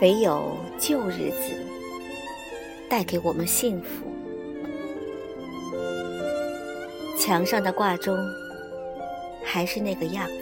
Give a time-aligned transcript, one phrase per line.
[0.00, 1.52] 唯有旧日子
[2.88, 4.06] 带给我们幸福。
[7.18, 8.16] 墙上的挂钟
[9.44, 10.34] 还是那个样子，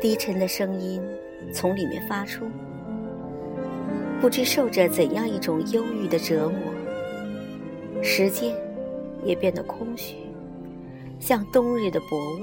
[0.00, 1.02] 低沉的声音
[1.52, 2.46] 从里面发出，
[4.24, 8.02] 不知受着怎样一种忧郁的折磨。
[8.02, 8.56] 时间
[9.22, 10.14] 也变得空虚，
[11.20, 12.40] 像冬日的薄雾。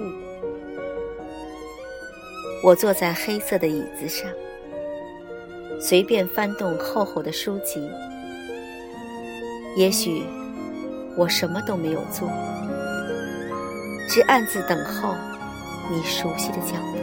[2.64, 4.30] 我坐在黑色的椅子上。
[5.80, 7.90] 随便翻动厚厚的书籍，
[9.76, 10.22] 也许
[11.18, 12.30] 我什么都没有做，
[14.08, 15.16] 只暗自等候
[15.90, 17.00] 你熟悉的脚步。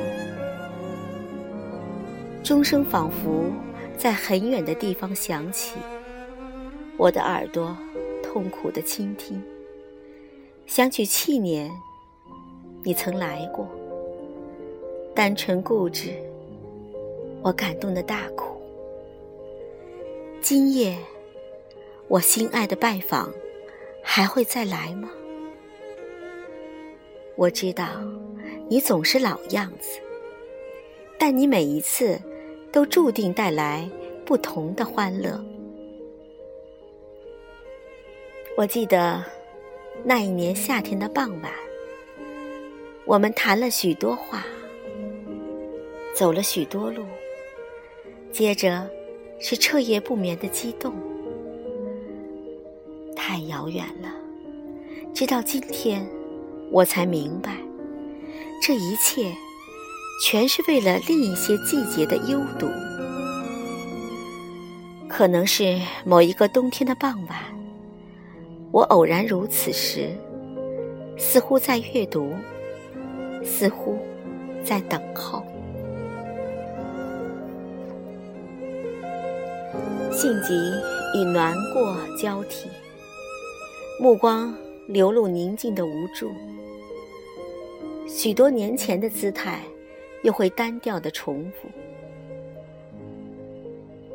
[2.44, 3.50] 钟声仿佛
[3.98, 5.76] 在很远的地方响起，
[6.96, 7.76] 我的耳朵
[8.22, 9.42] 痛苦的倾听，
[10.66, 11.68] 想起去年
[12.84, 13.68] 你曾来过，
[15.16, 16.12] 单纯固执，
[17.42, 18.56] 我感动的大哭。
[20.40, 20.96] 今夜，
[22.06, 23.28] 我心爱的拜访，
[24.00, 25.10] 还会再来吗？
[27.34, 27.88] 我知道，
[28.68, 29.98] 你总是老样子，
[31.18, 32.20] 但你每一次
[32.78, 33.90] 都注定带来
[34.24, 35.44] 不同的欢乐。
[38.56, 39.20] 我记得
[40.04, 41.52] 那一年夏天的傍晚，
[43.04, 44.46] 我们谈了许多话，
[46.14, 47.04] 走了许多路，
[48.30, 48.88] 接着。
[49.40, 50.92] 是彻夜不眠的激动，
[53.14, 54.12] 太遥远了。
[55.14, 56.04] 直到今天，
[56.72, 57.56] 我才明白，
[58.60, 59.32] 这一切
[60.20, 62.68] 全是为了另一些季节的幽独。
[65.08, 67.38] 可能是某一个冬天的傍晚，
[68.70, 70.10] 我偶然如此时，
[71.16, 72.34] 似乎在阅读，
[73.44, 73.98] 似乎
[74.64, 75.42] 在等候。
[80.12, 80.52] 性急
[81.16, 82.68] 与难过交替，
[84.00, 84.52] 目光
[84.88, 86.30] 流露宁静的无助。
[88.06, 89.60] 许多年前的姿态，
[90.22, 91.68] 又会单调的重复。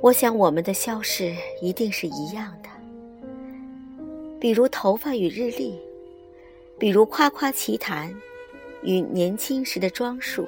[0.02, 2.70] 我想我们的消逝一定是一样的，
[4.40, 5.80] 比如头发与日历，
[6.78, 8.14] 比如夸夸其谈
[8.82, 10.46] 与年轻时的装束。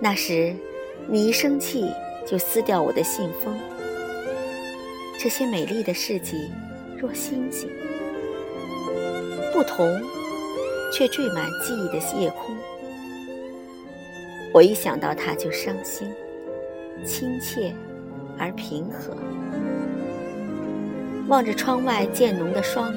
[0.00, 0.52] 那时，
[1.08, 1.88] 你一生气
[2.26, 3.56] 就撕掉我的信封。
[5.16, 6.50] 这些美丽的事迹，
[6.98, 7.70] 若星星，
[9.52, 10.02] 不同，
[10.92, 12.56] 却缀满记忆的夜空。
[14.54, 16.08] 我一想到他就伤心，
[17.04, 17.74] 亲切
[18.38, 19.12] 而平和。
[21.26, 22.94] 望着窗外渐浓的霜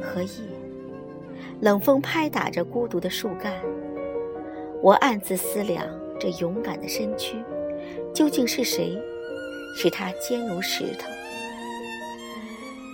[0.00, 0.30] 和叶，
[1.60, 3.52] 冷风拍打着孤独的树干，
[4.82, 5.86] 我暗自思量：
[6.18, 7.36] 这勇敢的身躯，
[8.12, 9.00] 究竟是谁？
[9.76, 11.08] 使它坚如石头。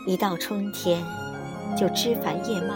[0.07, 1.03] 一到春天，
[1.75, 2.75] 就枝繁叶茂，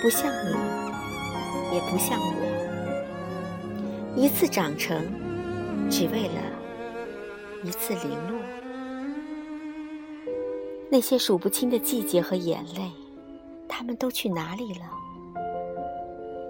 [0.00, 2.49] 不像你，也不像我。
[4.16, 5.06] 一次长成，
[5.88, 6.42] 只为了
[7.64, 8.38] 一次零落。
[10.90, 12.90] 那些数不清的季节和眼泪，
[13.68, 14.80] 他们都去哪里了？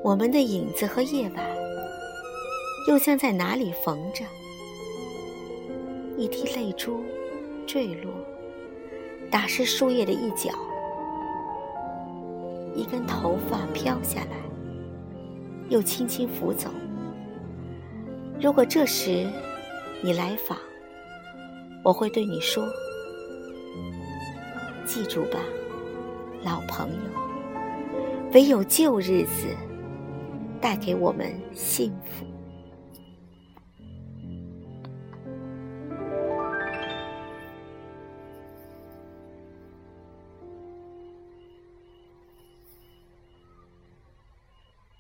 [0.03, 1.45] 我们的影子和夜晚，
[2.89, 4.25] 又像在哪里缝着？
[6.17, 7.05] 一滴泪珠
[7.67, 8.11] 坠落，
[9.31, 10.51] 打湿树叶的一角；
[12.75, 14.39] 一根头发飘下来，
[15.69, 16.71] 又轻轻拂走。
[18.43, 19.27] 如果这时
[20.01, 20.57] 你来访，
[21.85, 22.67] 我会对你说
[24.87, 25.39] ：“记住吧，
[26.43, 29.55] 老朋友，唯有旧日子
[30.59, 32.25] 带给我们幸福。”